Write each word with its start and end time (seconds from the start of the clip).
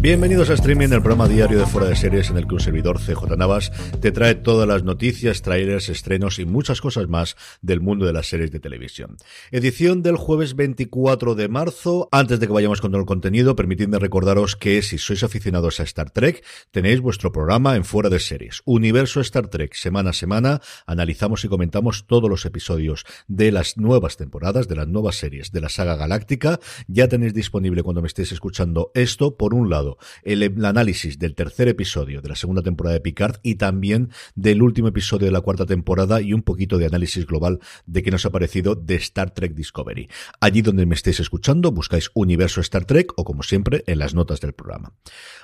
Bienvenidos 0.00 0.48
a 0.48 0.54
Streaming, 0.54 0.88
el 0.92 1.02
programa 1.02 1.28
diario 1.28 1.58
de 1.58 1.66
Fuera 1.66 1.86
de 1.86 1.94
Series 1.94 2.30
en 2.30 2.38
el 2.38 2.46
que 2.46 2.54
un 2.54 2.60
servidor 2.60 2.98
CJ 2.98 3.36
Navas 3.36 3.70
te 4.00 4.12
trae 4.12 4.34
todas 4.34 4.66
las 4.66 4.82
noticias, 4.82 5.42
trailers, 5.42 5.90
estrenos 5.90 6.38
y 6.38 6.46
muchas 6.46 6.80
cosas 6.80 7.06
más 7.06 7.36
del 7.60 7.82
mundo 7.82 8.06
de 8.06 8.14
las 8.14 8.26
series 8.26 8.50
de 8.50 8.60
televisión. 8.60 9.18
Edición 9.50 10.00
del 10.00 10.16
jueves 10.16 10.56
24 10.56 11.34
de 11.34 11.48
marzo. 11.48 12.08
Antes 12.12 12.40
de 12.40 12.46
que 12.46 12.52
vayamos 12.54 12.80
con 12.80 12.92
todo 12.92 13.00
el 13.02 13.06
contenido, 13.06 13.54
permitidme 13.54 13.98
recordaros 13.98 14.56
que 14.56 14.80
si 14.80 14.96
sois 14.96 15.22
aficionados 15.22 15.80
a 15.80 15.82
Star 15.82 16.08
Trek, 16.08 16.46
tenéis 16.70 17.02
vuestro 17.02 17.30
programa 17.30 17.76
en 17.76 17.84
Fuera 17.84 18.08
de 18.08 18.20
Series. 18.20 18.62
Universo 18.64 19.20
Star 19.20 19.48
Trek, 19.48 19.74
semana 19.74 20.10
a 20.10 20.14
semana, 20.14 20.62
analizamos 20.86 21.44
y 21.44 21.48
comentamos 21.48 22.06
todos 22.06 22.30
los 22.30 22.46
episodios 22.46 23.04
de 23.28 23.52
las 23.52 23.76
nuevas 23.76 24.16
temporadas, 24.16 24.66
de 24.66 24.76
las 24.76 24.88
nuevas 24.88 25.16
series 25.16 25.52
de 25.52 25.60
la 25.60 25.68
saga 25.68 25.96
galáctica. 25.96 26.58
Ya 26.88 27.06
tenéis 27.06 27.34
disponible 27.34 27.82
cuando 27.82 28.00
me 28.00 28.08
estéis 28.08 28.32
escuchando 28.32 28.92
esto, 28.94 29.36
por 29.36 29.52
un 29.52 29.68
lado, 29.68 29.89
el, 30.22 30.64
análisis 30.64 31.18
del 31.18 31.34
tercer 31.34 31.68
episodio 31.68 32.20
de 32.20 32.28
la 32.28 32.36
segunda 32.36 32.62
temporada 32.62 32.94
de 32.94 33.00
Picard 33.00 33.36
y 33.42 33.56
también 33.56 34.10
del 34.34 34.62
último 34.62 34.88
episodio 34.88 35.26
de 35.26 35.32
la 35.32 35.40
cuarta 35.40 35.66
temporada 35.66 36.20
y 36.20 36.32
un 36.32 36.42
poquito 36.42 36.78
de 36.78 36.86
análisis 36.86 37.26
global 37.26 37.60
de 37.86 38.02
qué 38.02 38.10
nos 38.10 38.26
ha 38.26 38.30
parecido 38.30 38.74
de 38.74 38.96
Star 38.96 39.30
Trek 39.32 39.54
Discovery. 39.54 40.08
Allí 40.40 40.62
donde 40.62 40.86
me 40.86 40.94
estéis 40.94 41.20
escuchando, 41.20 41.72
buscáis 41.72 42.10
Universo 42.14 42.60
Star 42.60 42.84
Trek 42.84 43.12
o 43.16 43.24
como 43.24 43.42
siempre 43.42 43.84
en 43.86 43.98
las 43.98 44.14
notas 44.14 44.40
del 44.40 44.52
programa. 44.52 44.92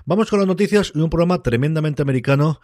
Vamos 0.04 0.30
con 0.30 0.38
las 0.38 0.48
noticias 0.48 0.92
de 0.94 1.02
un 1.02 1.10
programa 1.10 1.42
tremendamente 1.42 2.02
americano 2.02 2.60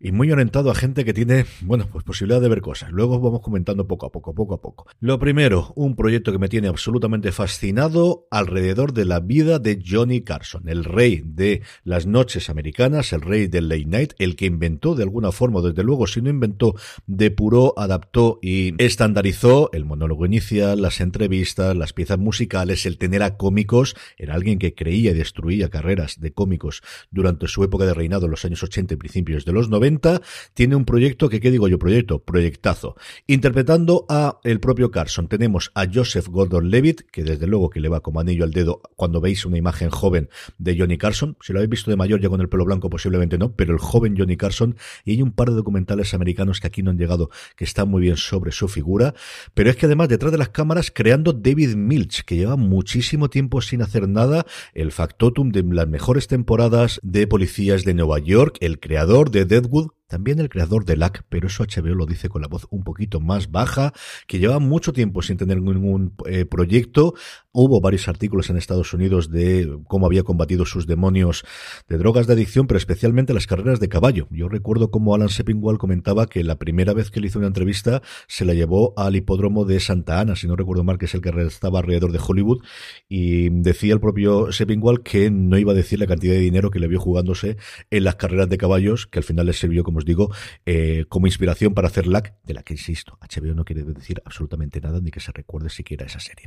y 0.00 0.12
muy 0.12 0.30
orientado 0.30 0.70
a 0.70 0.74
gente 0.74 1.04
que 1.04 1.14
tiene, 1.14 1.46
bueno, 1.62 1.88
pues 1.90 2.04
posibilidad 2.04 2.40
de 2.40 2.48
ver 2.48 2.60
cosas. 2.60 2.90
Luego 2.90 3.20
vamos 3.20 3.40
comentando 3.40 3.86
poco 3.86 4.06
a 4.06 4.12
poco, 4.12 4.34
poco 4.34 4.54
a 4.54 4.60
poco. 4.60 4.86
Lo 5.00 5.18
primero, 5.18 5.72
un 5.76 5.96
proyecto 5.96 6.32
que 6.32 6.38
me 6.38 6.48
tiene 6.48 6.68
absolutamente 6.68 7.32
fascinado 7.32 8.26
alrededor 8.30 8.92
de 8.92 9.04
la 9.04 9.20
vida 9.20 9.58
de 9.58 9.82
Johnny 9.84 10.22
Carson, 10.22 10.68
el 10.68 10.84
rey 10.84 11.22
de 11.24 11.62
las 11.82 12.06
noches 12.06 12.50
americanas, 12.50 13.12
el 13.12 13.22
rey 13.22 13.46
del 13.46 13.68
late 13.68 13.86
night, 13.86 14.12
el 14.18 14.36
que 14.36 14.46
inventó 14.46 14.94
de 14.94 15.02
alguna 15.02 15.32
forma, 15.32 15.60
desde 15.60 15.82
luego, 15.82 16.06
si 16.06 16.20
no 16.20 16.30
inventó, 16.30 16.74
depuró, 17.06 17.74
adaptó 17.76 18.38
y 18.42 18.74
estandarizó 18.82 19.70
el 19.72 19.84
monólogo 19.84 20.26
inicial, 20.26 20.82
las 20.82 21.00
entrevistas, 21.00 21.76
las 21.76 21.92
piezas 21.92 22.18
musicales, 22.18 22.86
el 22.86 22.98
tener 22.98 23.22
a 23.22 23.36
cómicos, 23.36 23.96
era 24.16 24.34
alguien 24.34 24.58
que 24.58 24.74
creía 24.74 25.12
y 25.12 25.14
destruía 25.14 25.70
carreras 25.70 26.20
de 26.20 26.32
cómicos 26.32 26.82
durante 27.10 27.48
su 27.48 27.64
época 27.64 27.86
de 27.86 27.94
reinado 27.94 28.26
en 28.26 28.30
los 28.30 28.44
años 28.44 28.62
80 28.62 28.94
y 28.94 28.96
principios 28.96 29.44
de 29.44 29.52
los 29.52 29.68
90 29.68 30.20
tiene 30.54 30.76
un 30.76 30.84
proyecto 30.84 31.28
que, 31.28 31.40
¿qué 31.40 31.50
digo 31.50 31.68
yo? 31.68 31.78
Proyecto, 31.78 32.22
proyectazo. 32.22 32.96
Interpretando 33.26 34.06
a 34.08 34.38
el 34.44 34.60
propio 34.60 34.90
Carson, 34.90 35.28
tenemos 35.28 35.70
a 35.74 35.86
Joseph 35.92 36.28
Gordon-Levitt, 36.28 37.02
que 37.10 37.24
desde 37.24 37.46
luego 37.46 37.70
que 37.70 37.80
le 37.80 37.88
va 37.88 38.00
como 38.00 38.20
anillo 38.20 38.44
al 38.44 38.52
dedo 38.52 38.80
cuando 38.96 39.20
veis 39.20 39.44
una 39.46 39.58
imagen 39.58 39.90
joven 39.90 40.28
de 40.58 40.76
Johnny 40.78 40.98
Carson. 40.98 41.13
Si 41.14 41.52
lo 41.52 41.58
habéis 41.58 41.70
visto 41.70 41.90
de 41.90 41.96
mayor 41.96 42.20
ya 42.20 42.28
con 42.28 42.40
el 42.40 42.48
pelo 42.48 42.64
blanco 42.64 42.90
posiblemente 42.90 43.38
no, 43.38 43.54
pero 43.54 43.72
el 43.72 43.78
joven 43.78 44.14
Johnny 44.16 44.36
Carson. 44.36 44.76
Y 45.04 45.12
hay 45.12 45.22
un 45.22 45.32
par 45.32 45.50
de 45.50 45.56
documentales 45.56 46.14
americanos 46.14 46.60
que 46.60 46.66
aquí 46.66 46.82
no 46.82 46.90
han 46.90 46.98
llegado, 46.98 47.30
que 47.56 47.64
están 47.64 47.88
muy 47.88 48.02
bien 48.02 48.16
sobre 48.16 48.52
su 48.52 48.68
figura. 48.68 49.14
Pero 49.54 49.70
es 49.70 49.76
que 49.76 49.86
además 49.86 50.08
detrás 50.08 50.32
de 50.32 50.38
las 50.38 50.50
cámaras 50.50 50.90
creando 50.94 51.32
David 51.32 51.74
Milch, 51.76 52.24
que 52.24 52.36
lleva 52.36 52.56
muchísimo 52.56 53.30
tiempo 53.30 53.60
sin 53.60 53.82
hacer 53.82 54.08
nada, 54.08 54.46
el 54.72 54.92
factotum 54.92 55.50
de 55.50 55.62
las 55.62 55.88
mejores 55.88 56.26
temporadas 56.26 57.00
de 57.02 57.26
policías 57.26 57.84
de 57.84 57.94
Nueva 57.94 58.18
York, 58.18 58.58
el 58.60 58.80
creador 58.80 59.30
de 59.30 59.44
Deadwood, 59.44 59.88
también 60.06 60.38
el 60.38 60.48
creador 60.48 60.84
de 60.84 60.96
LAC, 60.96 61.24
pero 61.28 61.46
eso 61.46 61.64
HBO 61.64 61.94
lo 61.94 62.06
dice 62.06 62.28
con 62.28 62.42
la 62.42 62.48
voz 62.48 62.66
un 62.70 62.84
poquito 62.84 63.20
más 63.20 63.50
baja, 63.50 63.92
que 64.26 64.38
lleva 64.38 64.58
mucho 64.58 64.92
tiempo 64.92 65.22
sin 65.22 65.36
tener 65.36 65.60
ningún 65.60 66.14
eh, 66.26 66.44
proyecto. 66.44 67.14
Hubo 67.52 67.80
varios 67.80 68.08
artículos 68.08 68.50
en 68.50 68.56
Estados 68.56 68.92
Unidos 68.92 69.30
de 69.30 69.78
cómo 69.86 70.06
había 70.06 70.22
combatido 70.22 70.66
sus 70.66 70.86
demonios 70.86 71.44
de 71.88 71.98
drogas 71.98 72.26
de 72.26 72.34
adicción, 72.34 72.66
pero 72.66 72.78
especialmente 72.78 73.32
las 73.32 73.46
carreras 73.46 73.80
de 73.80 73.88
caballo. 73.88 74.26
Yo 74.30 74.48
recuerdo 74.48 74.90
cómo 74.90 75.14
Alan 75.14 75.28
Sepinwall 75.28 75.78
comentaba 75.78 76.26
que 76.26 76.44
la 76.44 76.58
primera 76.58 76.92
vez 76.92 77.10
que 77.10 77.20
le 77.20 77.28
hizo 77.28 77.38
una 77.38 77.48
entrevista 77.48 78.02
se 78.28 78.44
la 78.44 78.54
llevó 78.54 78.92
al 78.96 79.16
hipódromo 79.16 79.64
de 79.64 79.80
Santa 79.80 80.20
Ana, 80.20 80.36
si 80.36 80.46
no 80.46 80.56
recuerdo 80.56 80.84
mal, 80.84 80.98
que 80.98 81.06
es 81.06 81.14
el 81.14 81.20
que 81.20 81.30
estaba 81.46 81.78
alrededor 81.78 82.12
de 82.12 82.20
Hollywood, 82.24 82.62
y 83.08 83.48
decía 83.50 83.94
el 83.94 84.00
propio 84.00 84.52
Sepinwall 84.52 85.02
que 85.02 85.30
no 85.30 85.58
iba 85.58 85.72
a 85.72 85.76
decir 85.76 85.98
la 85.98 86.06
cantidad 86.06 86.34
de 86.34 86.40
dinero 86.40 86.70
que 86.70 86.78
le 86.78 86.88
vio 86.88 87.00
jugándose 87.00 87.56
en 87.90 88.04
las 88.04 88.16
carreras 88.16 88.48
de 88.48 88.58
caballos, 88.58 89.06
que 89.06 89.20
al 89.20 89.24
final 89.24 89.46
le 89.46 89.52
sirvió 89.52 89.84
como 89.84 90.00
digo, 90.04 90.32
eh, 90.66 91.04
como 91.08 91.26
inspiración 91.26 91.74
para 91.74 91.88
hacer 91.88 92.06
LAC, 92.06 92.34
de 92.44 92.54
la 92.54 92.62
que 92.62 92.74
insisto, 92.74 93.18
HBO 93.20 93.54
no 93.54 93.64
quiere 93.64 93.82
decir 93.84 94.22
absolutamente 94.24 94.80
nada 94.80 95.00
ni 95.00 95.10
que 95.10 95.20
se 95.20 95.32
recuerde 95.32 95.70
siquiera 95.70 96.06
esa 96.06 96.20
serie. 96.20 96.46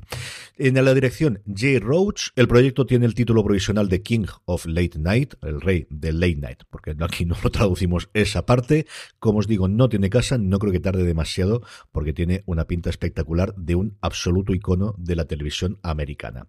En 0.58 0.74
la 0.84 0.94
dirección 0.94 1.42
Jay 1.54 1.80
Roach, 1.80 2.30
el 2.36 2.48
proyecto 2.48 2.86
tiene 2.86 3.06
el 3.06 3.14
título 3.14 3.44
provisional 3.44 3.90
de 3.90 4.02
King 4.02 4.26
of 4.46 4.66
Late 4.66 5.00
Night, 5.00 5.34
el 5.42 5.62
rey 5.62 5.88
del 5.90 6.20
Late 6.20 6.36
Night, 6.36 6.64
porque 6.70 6.96
aquí 7.00 7.26
no 7.26 7.36
lo 7.44 7.50
traducimos 7.50 8.10
esa 8.14 8.46
parte. 8.46 8.86
Como 9.20 9.40
os 9.40 9.48
digo, 9.48 9.68
no 9.68 9.90
tiene 9.90 10.10
casa, 10.10 10.38
no 10.38 10.60
creo 10.60 10.72
que 10.72 10.80
tarde 10.80 11.04
demasiado, 11.04 11.62
porque 11.92 12.14
tiene 12.14 12.44
una 12.46 12.66
pinta 12.66 12.90
espectacular 12.90 13.54
de 13.56 13.76
un 13.76 13.98
absoluto 14.02 14.54
icono 14.54 14.96
de 14.98 15.16
la 15.16 15.26
televisión 15.26 15.80
americana. 15.84 16.48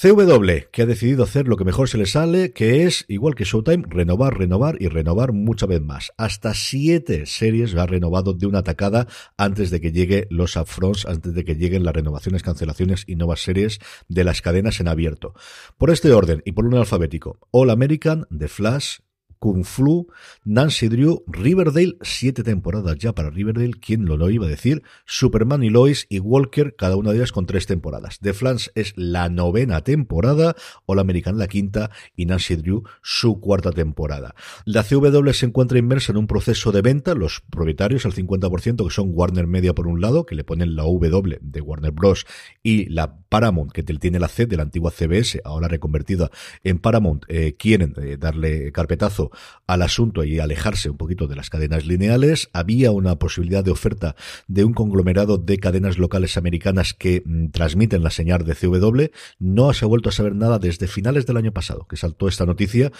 CW, 0.00 0.70
que 0.70 0.82
ha 0.82 0.86
decidido 0.86 1.24
hacer 1.24 1.48
lo 1.48 1.56
que 1.56 1.64
mejor 1.64 1.88
se 1.88 1.98
le 1.98 2.06
sale, 2.06 2.52
que 2.52 2.84
es, 2.84 3.04
igual 3.08 3.34
que 3.34 3.42
Showtime, 3.42 3.82
renovar, 3.88 4.38
renovar 4.38 4.76
y 4.78 4.86
renovar 4.86 5.32
mucha 5.32 5.66
vez 5.66 5.80
más. 5.80 6.12
Hasta 6.16 6.54
siete 6.54 7.26
series 7.26 7.74
ha 7.74 7.84
renovado 7.84 8.32
de 8.32 8.46
una 8.46 8.60
atacada 8.60 9.08
antes 9.36 9.70
de 9.70 9.80
que 9.80 9.90
llegue 9.90 10.28
los 10.30 10.54
upfronts, 10.54 11.04
antes 11.04 11.34
de 11.34 11.44
que 11.44 11.56
lleguen 11.56 11.82
las 11.82 11.96
renovaciones, 11.96 12.44
cancelaciones 12.44 13.02
y 13.08 13.16
nuevas 13.16 13.40
series 13.40 13.80
de 14.06 14.22
las 14.22 14.40
cadenas 14.40 14.78
en 14.78 14.86
abierto. 14.86 15.34
Por 15.78 15.90
este 15.90 16.12
orden 16.12 16.42
y 16.44 16.52
por 16.52 16.64
un 16.64 16.76
alfabético, 16.76 17.40
All 17.50 17.68
American, 17.68 18.24
The 18.30 18.46
Flash, 18.46 18.98
Kung 19.38 19.64
Flu, 19.64 20.06
Nancy 20.44 20.88
Drew, 20.88 21.22
Riverdale, 21.26 21.96
siete 22.02 22.42
temporadas 22.42 22.96
ya 22.98 23.12
para 23.14 23.30
Riverdale, 23.30 23.74
¿quién 23.80 24.04
lo, 24.04 24.30
iba 24.30 24.46
a 24.46 24.48
decir? 24.48 24.82
Superman 25.06 25.62
y 25.62 25.70
Lois 25.70 26.06
y 26.08 26.18
Walker, 26.20 26.74
cada 26.76 26.96
una 26.96 27.10
de 27.10 27.18
ellas 27.18 27.32
con 27.32 27.46
tres 27.46 27.66
temporadas. 27.66 28.18
The 28.20 28.32
Flans 28.32 28.70
es 28.74 28.92
la 28.96 29.28
novena 29.28 29.82
temporada, 29.82 30.56
All 30.86 30.98
American 30.98 31.38
la 31.38 31.48
quinta 31.48 31.90
y 32.16 32.26
Nancy 32.26 32.56
Drew 32.56 32.82
su 33.02 33.40
cuarta 33.40 33.72
temporada. 33.72 34.34
La 34.64 34.82
CW 34.82 35.30
se 35.32 35.46
encuentra 35.46 35.78
inmersa 35.78 36.12
en 36.12 36.18
un 36.18 36.26
proceso 36.26 36.72
de 36.72 36.82
venta, 36.82 37.14
los 37.14 37.42
propietarios, 37.50 38.06
al 38.06 38.14
50%, 38.14 38.84
que 38.84 38.94
son 38.94 39.10
Warner 39.12 39.46
Media 39.46 39.74
por 39.74 39.86
un 39.86 40.00
lado, 40.00 40.26
que 40.26 40.34
le 40.34 40.44
ponen 40.44 40.76
la 40.76 40.82
W 40.82 41.38
de 41.40 41.60
Warner 41.60 41.92
Bros. 41.92 42.26
y 42.62 42.86
la 42.86 43.18
Paramount, 43.28 43.72
que 43.72 43.82
tiene 43.82 44.18
la 44.18 44.28
C 44.28 44.46
de 44.46 44.56
la 44.56 44.62
antigua 44.62 44.90
CBS, 44.90 45.40
ahora 45.44 45.68
reconvertida 45.68 46.30
en 46.64 46.78
Paramount, 46.78 47.24
eh, 47.28 47.56
quieren 47.58 47.94
eh, 47.96 48.16
darle 48.18 48.72
carpetazo 48.72 49.27
al 49.66 49.82
asunto 49.82 50.24
y 50.24 50.38
alejarse 50.38 50.90
un 50.90 50.96
poquito 50.96 51.26
de 51.26 51.36
las 51.36 51.50
cadenas 51.50 51.86
lineales. 51.86 52.48
Había 52.52 52.90
una 52.90 53.18
posibilidad 53.18 53.64
de 53.64 53.70
oferta 53.70 54.16
de 54.46 54.64
un 54.64 54.72
conglomerado 54.72 55.38
de 55.38 55.58
cadenas 55.58 55.98
locales 55.98 56.36
americanas 56.36 56.94
que 56.94 57.22
mm, 57.24 57.48
transmiten 57.48 58.02
la 58.02 58.10
señal 58.10 58.44
de 58.44 58.54
CW. 58.54 59.12
No 59.38 59.72
se 59.72 59.84
ha 59.84 59.88
vuelto 59.88 60.08
a 60.08 60.12
saber 60.12 60.34
nada 60.34 60.58
desde 60.58 60.86
finales 60.86 61.26
del 61.26 61.36
año 61.36 61.52
pasado, 61.52 61.86
que 61.86 61.96
saltó 61.96 62.28
esta 62.28 62.46
noticia, 62.46 62.92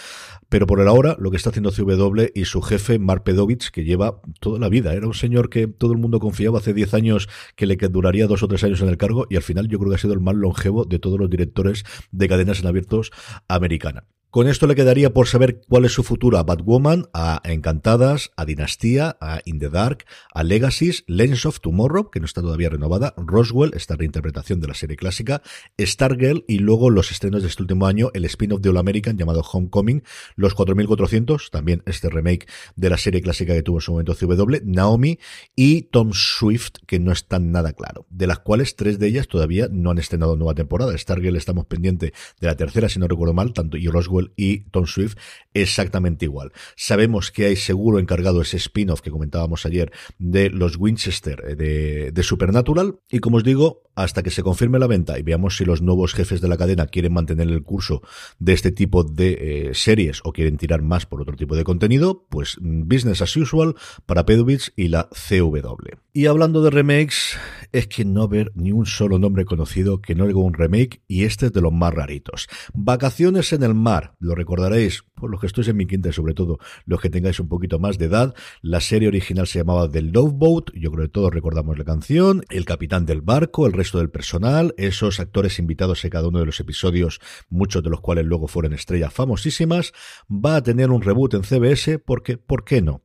pero 0.48 0.66
por 0.66 0.80
el 0.80 0.88
ahora 0.88 1.16
lo 1.18 1.30
que 1.30 1.36
está 1.36 1.50
haciendo 1.50 1.70
CW 1.72 2.26
y 2.34 2.44
su 2.44 2.62
jefe, 2.62 2.98
Mark 2.98 3.22
Pedovich, 3.24 3.70
que 3.70 3.84
lleva 3.84 4.20
toda 4.40 4.58
la 4.58 4.68
vida, 4.68 4.94
era 4.94 5.06
un 5.06 5.14
señor 5.14 5.50
que 5.50 5.66
todo 5.66 5.92
el 5.92 5.98
mundo 5.98 6.20
confiaba 6.20 6.58
hace 6.58 6.74
10 6.74 6.94
años 6.94 7.28
que 7.56 7.66
le 7.66 7.76
duraría 7.76 8.26
dos 8.26 8.42
o 8.42 8.48
tres 8.48 8.64
años 8.64 8.80
en 8.80 8.88
el 8.88 8.96
cargo 8.96 9.26
y 9.30 9.36
al 9.36 9.42
final 9.42 9.68
yo 9.68 9.78
creo 9.78 9.90
que 9.90 9.96
ha 9.96 9.98
sido 9.98 10.14
el 10.14 10.20
más 10.20 10.34
longevo 10.34 10.84
de 10.84 10.98
todos 10.98 11.18
los 11.18 11.30
directores 11.30 11.84
de 12.10 12.28
cadenas 12.28 12.60
en 12.60 12.66
abiertos 12.66 13.10
americana. 13.48 14.04
Con 14.30 14.46
esto 14.46 14.66
le 14.66 14.74
quedaría 14.74 15.14
por 15.14 15.26
saber 15.26 15.62
cuál 15.66 15.86
es 15.86 15.92
su 15.92 16.02
futuro 16.02 16.36
a 16.36 16.42
Batwoman, 16.42 17.06
a 17.14 17.40
Encantadas, 17.44 18.30
a 18.36 18.44
Dinastía, 18.44 19.16
a 19.22 19.40
In 19.46 19.58
the 19.58 19.70
Dark, 19.70 20.04
a 20.34 20.44
Legacies, 20.44 21.02
Lens 21.06 21.46
of 21.46 21.60
Tomorrow, 21.60 22.10
que 22.10 22.20
no 22.20 22.26
está 22.26 22.42
todavía 22.42 22.68
renovada, 22.68 23.14
Roswell, 23.16 23.72
esta 23.74 23.96
reinterpretación 23.96 24.60
de 24.60 24.68
la 24.68 24.74
serie 24.74 24.96
clásica, 24.96 25.40
Stargirl 25.80 26.44
y 26.46 26.58
luego 26.58 26.90
los 26.90 27.10
estrenos 27.10 27.40
de 27.40 27.48
este 27.48 27.62
último 27.62 27.86
año, 27.86 28.10
el 28.12 28.26
spin-off 28.26 28.60
de 28.60 28.68
All 28.68 28.76
American 28.76 29.16
llamado 29.16 29.40
Homecoming, 29.40 30.02
Los 30.36 30.52
4400, 30.52 31.50
también 31.50 31.82
este 31.86 32.10
remake 32.10 32.46
de 32.76 32.90
la 32.90 32.98
serie 32.98 33.22
clásica 33.22 33.54
que 33.54 33.62
tuvo 33.62 33.78
en 33.78 33.80
su 33.80 33.92
momento 33.92 34.14
CW, 34.14 34.58
Naomi 34.62 35.18
y 35.56 35.84
Tom 35.84 36.10
Swift, 36.12 36.72
que 36.86 37.00
no 37.00 37.12
están 37.12 37.50
nada 37.50 37.72
claro, 37.72 38.04
de 38.10 38.26
las 38.26 38.40
cuales 38.40 38.76
tres 38.76 38.98
de 38.98 39.06
ellas 39.06 39.26
todavía 39.26 39.68
no 39.70 39.90
han 39.90 39.98
estrenado 39.98 40.36
nueva 40.36 40.54
temporada. 40.54 40.96
Stargirl 40.98 41.36
estamos 41.36 41.64
pendiente 41.64 42.12
de 42.40 42.46
la 42.46 42.56
tercera, 42.56 42.90
si 42.90 42.98
no 42.98 43.08
recuerdo 43.08 43.32
mal, 43.32 43.54
tanto 43.54 43.78
y 43.78 43.88
Roswell 43.88 44.17
y 44.36 44.60
Tom 44.70 44.86
Swift 44.86 45.16
exactamente 45.54 46.24
igual. 46.24 46.52
Sabemos 46.76 47.30
que 47.30 47.46
hay 47.46 47.56
seguro 47.56 47.98
encargado 47.98 48.40
ese 48.40 48.56
spin-off 48.56 49.00
que 49.00 49.10
comentábamos 49.10 49.66
ayer 49.66 49.92
de 50.18 50.50
los 50.50 50.76
Winchester 50.76 51.42
eh, 51.48 52.10
de, 52.12 52.22
Supernatural 52.22 53.00
y 53.10 53.20
como 53.20 53.38
os 53.38 53.44
digo, 53.44 53.82
hasta 53.94 54.22
que 54.22 54.30
se 54.30 54.42
confirme 54.42 54.78
la 54.78 54.86
venta 54.86 55.18
y 55.18 55.22
veamos 55.22 55.56
si 55.56 55.64
los 55.64 55.82
nuevos 55.82 56.14
jefes 56.14 56.40
de 56.40 56.48
la 56.48 56.56
cadena 56.56 56.86
quieren 56.86 57.12
mantener 57.12 57.48
el 57.48 57.62
curso 57.62 58.02
de 58.38 58.52
este 58.52 58.70
tipo 58.70 59.02
de 59.02 59.68
eh, 59.70 59.74
series 59.74 60.20
o 60.24 60.32
quieren 60.32 60.56
tirar 60.56 60.82
más 60.82 61.06
por 61.06 61.22
otro 61.22 61.36
tipo 61.36 61.56
de 61.56 61.64
contenido, 61.64 62.26
pues 62.28 62.58
mm, 62.60 62.82
business 62.86 63.22
as 63.22 63.36
usual 63.36 63.74
para 64.06 64.26
Pedovich 64.26 64.72
y 64.76 64.88
la 64.88 65.08
CW. 65.10 66.07
Y 66.18 66.26
hablando 66.26 66.62
de 66.62 66.70
remakes, 66.70 67.38
es 67.70 67.86
que 67.86 68.04
no 68.04 68.24
haber 68.24 68.50
ni 68.56 68.72
un 68.72 68.86
solo 68.86 69.20
nombre 69.20 69.44
conocido 69.44 70.00
que 70.00 70.16
no 70.16 70.24
haga 70.24 70.40
un 70.40 70.52
remake 70.52 71.00
y 71.06 71.22
este 71.22 71.46
es 71.46 71.52
de 71.52 71.60
los 71.60 71.72
más 71.72 71.94
raritos. 71.94 72.48
Vacaciones 72.74 73.52
en 73.52 73.62
el 73.62 73.74
mar, 73.74 74.16
lo 74.18 74.34
recordaréis, 74.34 75.04
por 75.14 75.30
los 75.30 75.40
que 75.40 75.46
estéis 75.46 75.68
en 75.68 75.76
mi 75.76 75.86
quinta 75.86 76.10
sobre 76.12 76.34
todo 76.34 76.58
los 76.86 77.00
que 77.00 77.08
tengáis 77.08 77.38
un 77.38 77.48
poquito 77.48 77.78
más 77.78 77.98
de 77.98 78.06
edad. 78.06 78.34
La 78.62 78.80
serie 78.80 79.06
original 79.06 79.46
se 79.46 79.60
llamaba 79.60 79.88
The 79.88 80.02
Love 80.02 80.32
Boat, 80.32 80.64
yo 80.74 80.90
creo 80.90 81.06
que 81.06 81.12
todos 81.12 81.32
recordamos 81.32 81.78
la 81.78 81.84
canción, 81.84 82.42
el 82.48 82.64
capitán 82.64 83.06
del 83.06 83.20
barco, 83.20 83.68
el 83.68 83.72
resto 83.72 83.98
del 83.98 84.10
personal, 84.10 84.74
esos 84.76 85.20
actores 85.20 85.60
invitados 85.60 86.04
en 86.04 86.10
cada 86.10 86.26
uno 86.26 86.40
de 86.40 86.46
los 86.46 86.58
episodios, 86.58 87.20
muchos 87.48 87.84
de 87.84 87.90
los 87.90 88.00
cuales 88.00 88.24
luego 88.24 88.48
fueron 88.48 88.72
estrellas 88.72 89.12
famosísimas, 89.12 89.92
va 90.28 90.56
a 90.56 90.62
tener 90.64 90.90
un 90.90 91.02
reboot 91.02 91.34
en 91.34 91.44
CBS 91.44 92.00
porque, 92.00 92.38
¿por 92.38 92.64
qué 92.64 92.82
no? 92.82 93.02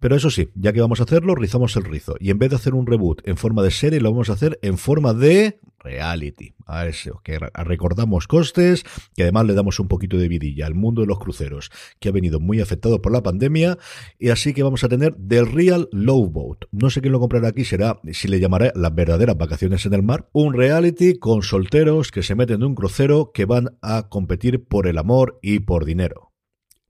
Pero 0.00 0.14
eso 0.14 0.30
sí, 0.30 0.48
ya 0.54 0.72
que 0.72 0.80
vamos 0.80 1.00
a 1.00 1.04
hacerlo, 1.04 1.34
rizamos 1.34 1.76
el 1.76 1.84
rizo. 1.84 2.14
Y 2.20 2.30
en 2.30 2.38
vez 2.38 2.50
de 2.50 2.56
hacer 2.56 2.74
un 2.74 2.86
reboot 2.86 3.26
en 3.26 3.36
forma 3.36 3.62
de 3.62 3.70
serie, 3.70 4.00
lo 4.00 4.10
vamos 4.10 4.30
a 4.30 4.34
hacer 4.34 4.58
en 4.62 4.78
forma 4.78 5.12
de 5.12 5.58
reality. 5.80 6.54
A 6.66 6.86
eso, 6.86 7.20
que 7.24 7.38
recordamos 7.38 8.26
costes, 8.26 8.84
que 9.16 9.22
además 9.22 9.46
le 9.46 9.54
damos 9.54 9.80
un 9.80 9.88
poquito 9.88 10.18
de 10.18 10.28
vidilla 10.28 10.66
al 10.66 10.74
mundo 10.74 11.00
de 11.00 11.06
los 11.06 11.18
cruceros, 11.18 11.70
que 11.98 12.10
ha 12.10 12.12
venido 12.12 12.40
muy 12.40 12.60
afectado 12.60 13.00
por 13.00 13.10
la 13.10 13.22
pandemia. 13.22 13.78
Y 14.18 14.28
así 14.28 14.52
que 14.52 14.62
vamos 14.62 14.84
a 14.84 14.88
tener 14.88 15.16
The 15.16 15.44
Real 15.44 15.88
Low 15.92 16.28
Boat. 16.28 16.66
No 16.70 16.90
sé 16.90 17.00
quién 17.00 17.12
lo 17.12 17.20
comprará 17.20 17.48
aquí, 17.48 17.64
será, 17.64 18.00
si 18.12 18.28
le 18.28 18.38
llamaré 18.38 18.70
las 18.74 18.94
verdaderas 18.94 19.38
vacaciones 19.38 19.84
en 19.86 19.94
el 19.94 20.02
mar. 20.02 20.28
Un 20.32 20.52
reality 20.52 21.18
con 21.18 21.42
solteros 21.42 22.12
que 22.12 22.22
se 22.22 22.34
meten 22.34 22.56
en 22.56 22.64
un 22.64 22.74
crucero 22.74 23.30
que 23.32 23.46
van 23.46 23.76
a 23.80 24.08
competir 24.08 24.64
por 24.64 24.86
el 24.86 24.98
amor 24.98 25.38
y 25.42 25.60
por 25.60 25.84
dinero. 25.84 26.27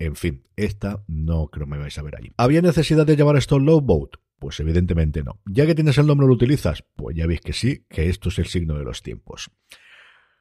En 0.00 0.14
fin, 0.14 0.44
esta 0.56 1.02
no 1.08 1.48
creo 1.48 1.66
me 1.66 1.76
vais 1.76 1.98
a 1.98 2.02
ver 2.02 2.16
allí. 2.16 2.30
¿Había 2.36 2.62
necesidad 2.62 3.04
de 3.04 3.16
llamar 3.16 3.36
esto 3.36 3.58
Low 3.58 3.80
Boat? 3.80 4.10
Pues 4.38 4.60
evidentemente 4.60 5.24
no. 5.24 5.40
Ya 5.44 5.66
que 5.66 5.74
tienes 5.74 5.98
el 5.98 6.06
nombre 6.06 6.28
lo 6.28 6.34
utilizas, 6.34 6.84
pues 6.94 7.16
ya 7.16 7.26
veis 7.26 7.40
que 7.40 7.52
sí, 7.52 7.84
que 7.88 8.08
esto 8.08 8.28
es 8.28 8.38
el 8.38 8.46
signo 8.46 8.78
de 8.78 8.84
los 8.84 9.02
tiempos. 9.02 9.50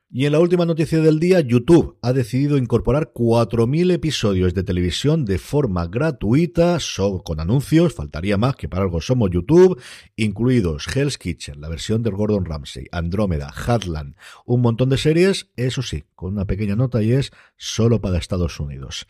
Y 0.10 0.26
en 0.26 0.32
la 0.32 0.40
última 0.40 0.66
noticia 0.66 1.02
del 1.02 1.20
día, 1.20 1.42
YouTube 1.42 1.98
ha 2.02 2.14
decidido 2.14 2.58
incorporar 2.58 3.12
4.000 3.14 3.92
episodios 3.92 4.54
de 4.54 4.64
televisión 4.64 5.26
de 5.26 5.38
forma 5.38 5.86
gratuita, 5.88 6.78
con 7.26 7.42
anuncios, 7.42 7.94
faltaría 7.94 8.38
más 8.38 8.56
que 8.56 8.70
para 8.70 8.84
algo 8.84 9.02
somos 9.02 9.32
YouTube, 9.32 9.82
incluidos 10.16 10.88
Hell's 10.96 11.18
Kitchen, 11.18 11.60
la 11.60 11.68
versión 11.68 12.04
del 12.04 12.16
Gordon 12.16 12.46
Ramsay, 12.46 12.86
Andrómeda, 12.94 13.54
Hatland, 13.54 14.16
un 14.46 14.62
montón 14.62 14.88
de 14.88 14.98
series, 14.98 15.50
eso 15.58 15.82
sí, 15.82 16.06
con 16.16 16.32
una 16.36 16.46
pequeña 16.46 16.78
nota 16.78 17.04
y 17.04 17.12
es 17.12 17.32
solo 17.58 18.00
para 18.00 18.18
Estados 18.18 18.62
Unidos. 18.62 19.08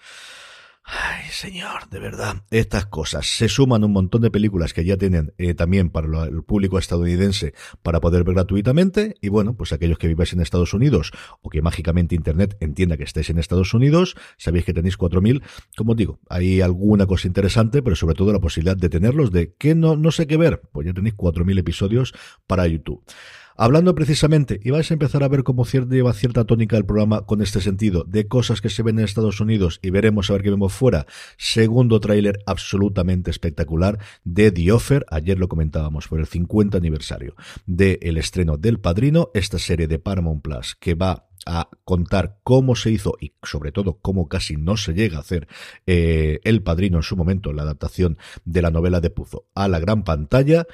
Señor, 1.31 1.89
de 1.89 1.99
verdad. 1.99 2.43
Estas 2.51 2.85
cosas 2.85 3.27
se 3.27 3.49
suman 3.49 3.83
un 3.83 3.91
montón 3.91 4.21
de 4.21 4.31
películas 4.31 4.73
que 4.73 4.85
ya 4.85 4.97
tienen 4.97 5.33
eh, 5.37 5.53
también 5.53 5.89
para 5.89 6.07
el 6.25 6.43
público 6.43 6.79
estadounidense 6.79 7.53
para 7.81 7.99
poder 7.99 8.23
ver 8.23 8.35
gratuitamente. 8.35 9.15
Y 9.21 9.29
bueno, 9.29 9.55
pues 9.55 9.73
aquellos 9.73 9.97
que 9.97 10.07
viváis 10.07 10.33
en 10.33 10.41
Estados 10.41 10.73
Unidos 10.73 11.11
o 11.41 11.49
que 11.49 11.61
mágicamente 11.61 12.15
Internet 12.15 12.57
entienda 12.59 12.97
que 12.97 13.03
estéis 13.03 13.29
en 13.29 13.39
Estados 13.39 13.73
Unidos, 13.73 14.15
sabéis 14.37 14.65
que 14.65 14.73
tenéis 14.73 14.97
4.000. 14.97 15.43
Como 15.75 15.95
digo, 15.95 16.19
hay 16.29 16.61
alguna 16.61 17.05
cosa 17.05 17.27
interesante, 17.27 17.81
pero 17.81 17.95
sobre 17.95 18.15
todo 18.15 18.33
la 18.33 18.39
posibilidad 18.39 18.77
de 18.77 18.89
tenerlos 18.89 19.31
de 19.31 19.53
que 19.53 19.75
no, 19.75 19.95
no 19.95 20.11
sé 20.11 20.27
qué 20.27 20.37
ver. 20.37 20.61
Pues 20.71 20.87
ya 20.87 20.93
tenéis 20.93 21.15
4.000 21.15 21.59
episodios 21.59 22.13
para 22.45 22.67
YouTube. 22.67 23.03
Hablando 23.59 23.95
precisamente, 23.95 24.59
y 24.63 24.69
vais 24.69 24.91
a 24.91 24.93
empezar 24.93 25.23
a 25.23 25.27
ver 25.27 25.43
cómo 25.43 25.65
cierta, 25.65 25.95
lleva 25.95 26.13
cierta 26.13 26.45
tónica 26.45 26.77
el 26.77 26.85
programa 26.85 27.25
con 27.25 27.41
este 27.41 27.59
sentido, 27.59 28.03
de 28.03 28.27
cosas 28.27 28.61
que 28.61 28.69
se 28.69 28.83
ven 28.83 28.99
en 28.99 29.05
Estados 29.05 29.39
Unidos 29.39 29.79
y 29.81 29.89
veremos 29.89 30.29
a 30.29 30.33
ver 30.33 30.43
qué 30.43 30.51
vemos 30.51 30.73
fuera. 30.73 31.07
Segundo 31.37 31.99
tráiler 31.99 32.37
absolutamente 32.45 33.31
espectacular 33.31 33.97
de 34.23 34.51
The 34.51 34.71
Offer, 34.71 35.07
ayer 35.09 35.39
lo 35.39 35.47
comentábamos 35.47 36.07
por 36.07 36.19
el 36.19 36.27
50 36.27 36.77
aniversario 36.77 37.35
del 37.65 37.97
el 38.01 38.17
estreno 38.17 38.57
del 38.57 38.79
Padrino, 38.79 39.31
esta 39.33 39.57
serie 39.57 39.87
de 39.87 39.97
Paramount 39.97 40.43
Plus 40.43 40.75
que 40.79 40.93
va 40.93 41.27
a 41.47 41.69
contar 41.85 42.39
cómo 42.43 42.75
se 42.75 42.91
hizo 42.91 43.13
y 43.19 43.33
sobre 43.41 43.71
todo 43.71 43.99
cómo 44.01 44.27
casi 44.27 44.57
no 44.57 44.75
se 44.75 44.93
llega 44.93 45.17
a 45.17 45.21
hacer 45.21 45.47
eh, 45.85 46.39
El 46.43 46.61
Padrino 46.61 46.97
en 46.97 47.03
su 47.03 47.15
momento, 47.15 47.53
la 47.53 47.63
adaptación 47.63 48.17
de 48.43 48.61
la 48.61 48.69
novela 48.69 48.99
de 48.99 49.09
Puzo 49.09 49.47
a 49.55 49.67
la 49.67 49.79
gran 49.79 50.03
pantalla, 50.03 50.67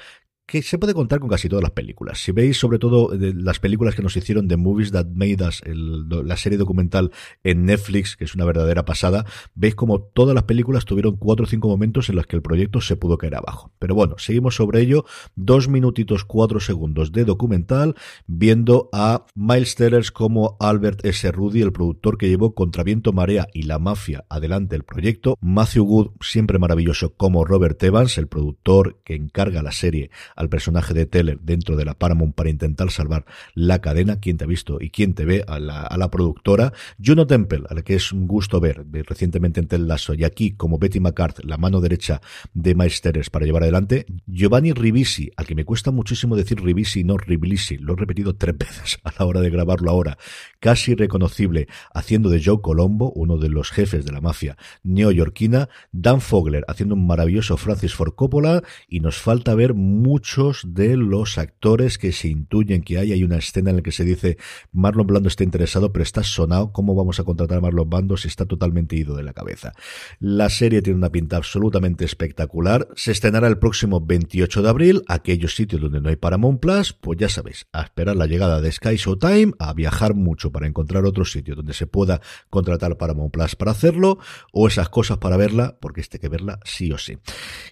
que 0.46 0.62
se 0.62 0.78
puede 0.78 0.94
contar 0.94 1.20
con 1.20 1.28
casi 1.28 1.48
todas 1.48 1.62
las 1.62 1.72
películas. 1.72 2.22
Si 2.22 2.32
veis 2.32 2.58
sobre 2.58 2.78
todo 2.78 3.10
las 3.18 3.60
películas 3.60 3.94
que 3.94 4.02
nos 4.02 4.16
hicieron 4.16 4.46
de 4.46 4.56
Movies 4.56 4.92
That 4.92 5.06
Made 5.06 5.38
Us, 5.46 5.62
la 5.66 6.36
serie 6.36 6.58
documental 6.58 7.12
en 7.42 7.64
Netflix, 7.64 8.16
que 8.16 8.24
es 8.24 8.34
una 8.34 8.44
verdadera 8.44 8.84
pasada, 8.84 9.24
veis 9.54 9.74
como 9.74 10.00
todas 10.00 10.34
las 10.34 10.44
películas 10.44 10.84
tuvieron 10.84 11.16
cuatro 11.16 11.44
o 11.44 11.48
cinco 11.48 11.68
momentos 11.68 12.08
en 12.08 12.16
los 12.16 12.26
que 12.26 12.36
el 12.36 12.42
proyecto 12.42 12.80
se 12.80 12.96
pudo 12.96 13.16
caer 13.16 13.36
abajo. 13.36 13.72
Pero 13.78 13.94
bueno, 13.94 14.16
seguimos 14.18 14.56
sobre 14.56 14.80
ello. 14.80 15.04
Dos 15.34 15.68
minutitos 15.68 16.24
cuatro 16.24 16.60
segundos 16.60 17.12
de 17.12 17.24
documental, 17.24 17.94
viendo 18.26 18.90
a 18.92 19.24
Miles 19.34 19.74
Tellers 19.74 20.10
como 20.10 20.56
Albert 20.60 21.04
S. 21.04 21.30
Rudy, 21.32 21.62
el 21.62 21.72
productor 21.72 22.18
que 22.18 22.28
llevó 22.28 22.54
contra 22.54 22.84
viento, 22.84 23.12
marea 23.12 23.48
y 23.52 23.62
la 23.62 23.78
mafia 23.78 24.24
adelante 24.28 24.76
el 24.76 24.84
proyecto. 24.84 25.36
Matthew 25.40 25.84
Good, 25.84 26.10
siempre 26.20 26.58
maravilloso, 26.58 27.14
como 27.14 27.44
Robert 27.44 27.82
Evans, 27.82 28.18
el 28.18 28.28
productor 28.28 29.00
que 29.04 29.14
encarga 29.14 29.62
la 29.62 29.72
serie 29.72 30.10
al 30.36 30.48
personaje 30.48 30.94
de 30.94 31.06
Teller 31.06 31.38
dentro 31.40 31.76
de 31.76 31.84
la 31.84 31.94
Paramount 31.94 32.34
para 32.34 32.50
intentar 32.50 32.90
salvar 32.90 33.24
la 33.54 33.80
cadena, 33.80 34.20
quién 34.20 34.36
te 34.36 34.44
ha 34.44 34.48
visto 34.48 34.78
y 34.80 34.90
quién 34.90 35.14
te 35.14 35.24
ve 35.24 35.44
a 35.46 35.58
la, 35.58 35.82
a 35.82 35.96
la 35.96 36.10
productora, 36.10 36.72
Juno 37.04 37.26
Temple, 37.26 37.62
a 37.68 37.74
la 37.74 37.82
que 37.82 37.94
es 37.94 38.12
un 38.12 38.26
gusto 38.26 38.60
ver. 38.60 38.84
Recientemente 38.92 39.60
en 39.60 39.68
Tel 39.68 39.88
Lasso, 39.88 40.14
y 40.14 40.24
aquí 40.24 40.52
como 40.52 40.78
Betty 40.78 41.00
McCart, 41.00 41.44
la 41.44 41.56
mano 41.56 41.80
derecha 41.80 42.20
de 42.52 42.74
Maesteres 42.74 43.30
para 43.30 43.46
llevar 43.46 43.62
adelante, 43.62 44.06
Giovanni 44.26 44.72
Ribisi, 44.72 45.30
al 45.36 45.46
que 45.46 45.54
me 45.54 45.64
cuesta 45.64 45.90
muchísimo 45.90 46.36
decir 46.36 46.62
Ribisi, 46.62 47.04
no 47.04 47.16
Riblisi, 47.16 47.78
lo 47.78 47.94
he 47.94 47.96
repetido 47.96 48.36
tres 48.36 48.56
veces 48.56 48.98
a 49.04 49.12
la 49.18 49.26
hora 49.26 49.40
de 49.40 49.50
grabarlo 49.50 49.90
ahora, 49.90 50.18
casi 50.60 50.94
reconocible, 50.94 51.68
haciendo 51.92 52.30
de 52.30 52.42
Joe 52.42 52.60
Colombo, 52.60 53.12
uno 53.12 53.38
de 53.38 53.48
los 53.48 53.70
jefes 53.70 54.04
de 54.04 54.12
la 54.12 54.20
mafia 54.20 54.56
neoyorquina, 54.82 55.68
Dan 55.92 56.20
Fogler 56.20 56.64
haciendo 56.68 56.94
un 56.94 57.06
maravilloso 57.06 57.56
Francis 57.56 57.94
Ford 57.94 58.14
Coppola, 58.14 58.62
y 58.88 59.00
nos 59.00 59.18
falta 59.18 59.54
ver 59.54 59.74
mucho 59.74 60.23
muchos 60.24 60.62
de 60.64 60.96
los 60.96 61.36
actores 61.36 61.98
que 61.98 62.10
se 62.10 62.28
intuyen 62.28 62.80
que 62.80 62.96
hay. 62.96 63.12
Hay 63.12 63.22
una 63.24 63.36
escena 63.36 63.68
en 63.68 63.76
la 63.76 63.82
que 63.82 63.92
se 63.92 64.04
dice 64.04 64.38
Marlon 64.72 65.06
Blando 65.06 65.28
está 65.28 65.44
interesado, 65.44 65.92
pero 65.92 66.02
está 66.02 66.22
sonado. 66.22 66.72
¿Cómo 66.72 66.94
vamos 66.94 67.20
a 67.20 67.24
contratar 67.24 67.58
a 67.58 67.60
Marlon 67.60 67.90
Blando 67.90 68.16
si 68.16 68.28
está 68.28 68.46
totalmente 68.46 68.96
ido 68.96 69.14
de 69.16 69.22
la 69.22 69.34
cabeza? 69.34 69.74
La 70.20 70.48
serie 70.48 70.80
tiene 70.80 70.96
una 70.96 71.12
pinta 71.12 71.36
absolutamente 71.36 72.06
espectacular. 72.06 72.88
Se 72.96 73.12
estrenará 73.12 73.48
el 73.48 73.58
próximo 73.58 74.00
28 74.00 74.62
de 74.62 74.68
abril. 74.70 75.02
Aquellos 75.08 75.56
sitios 75.56 75.82
donde 75.82 76.00
no 76.00 76.08
hay 76.08 76.16
Paramount 76.16 76.58
Plus, 76.58 76.94
pues 76.94 77.18
ya 77.18 77.28
sabéis, 77.28 77.66
a 77.74 77.82
esperar 77.82 78.16
la 78.16 78.26
llegada 78.26 78.62
de 78.62 78.72
Sky 78.72 78.96
Showtime, 78.96 79.52
a 79.58 79.74
viajar 79.74 80.14
mucho 80.14 80.50
para 80.50 80.66
encontrar 80.66 81.04
otro 81.04 81.26
sitio 81.26 81.54
donde 81.54 81.74
se 81.74 81.86
pueda 81.86 82.22
contratar 82.48 82.96
Paramount 82.96 83.30
Plus 83.30 83.56
para 83.56 83.72
hacerlo, 83.72 84.18
o 84.54 84.68
esas 84.68 84.88
cosas 84.88 85.18
para 85.18 85.36
verla, 85.36 85.76
porque 85.82 86.00
este 86.00 86.18
que 86.18 86.30
verla 86.30 86.60
sí 86.64 86.90
o 86.92 86.96
sí. 86.96 87.18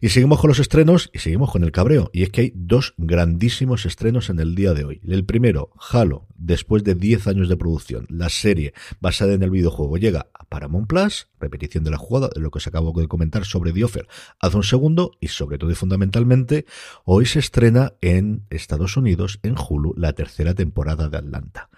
Y 0.03 0.11
seguimos 0.11 0.39
con 0.39 0.49
los 0.49 0.59
estrenos 0.59 1.09
y 1.15 1.21
seguimos 1.21 1.51
con 1.51 1.65
el 1.65 1.73
cabreo. 1.73 2.11
Y 2.13 2.25
es 2.25 2.29
que 2.29 2.42
hay 2.43 2.53
dos 2.57 2.95
grandísimos 2.97 3.87
estrenos 3.87 4.29
en 4.29 4.41
el 4.41 4.57
día 4.57 4.75
de 4.75 4.85
hoy. 4.85 5.01
El 5.07 5.25
primero, 5.25 5.71
Halo, 5.91 6.27
después 6.35 6.83
de 6.83 6.97
10 6.97 7.29
años 7.29 7.49
de 7.49 7.57
producción, 7.57 8.07
la 8.09 8.29
serie 8.31 8.75
basada 9.01 9.35
en 9.35 9.45
el 9.45 9.51
videojuego 9.51 9.97
llega 9.97 10.27
a 10.35 10.45
Paramount 10.45 10.89
Plus, 10.89 11.29
repetición 11.39 11.85
de 11.85 11.93
la 11.93 11.99
jugada, 11.99 12.31
de 12.35 12.41
lo 12.41 12.51
que 12.51 12.59
os 12.59 12.67
acabo 12.67 12.93
de 13.01 13.07
comentar 13.07 13.45
sobre 13.45 13.73
The 13.73 13.85
Offer 13.85 14.09
hace 14.41 14.57
un 14.57 14.65
segundo, 14.65 15.13
y 15.21 15.29
sobre 15.29 15.57
todo 15.57 15.71
y 15.71 15.77
fundamentalmente, 15.77 16.67
hoy 17.05 17.27
se 17.27 17.39
estrena 17.39 17.95
en 18.01 18.45
Estados 18.51 18.97
Unidos, 18.97 19.39
en 19.45 19.55
Hulu, 19.57 19.95
la 19.97 20.13
tercera 20.15 20.55
temporada 20.55 21.09
de 21.09 21.19
Atlanta. 21.19 21.71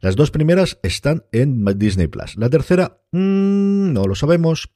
Las 0.00 0.16
dos 0.16 0.30
primeras 0.30 0.78
están 0.82 1.24
en 1.30 1.62
Disney 1.78 2.06
Plus. 2.06 2.36
La 2.36 2.48
tercera, 2.48 3.02
mmm, 3.12 3.92
no 3.92 4.06
lo 4.06 4.14
sabemos 4.14 4.70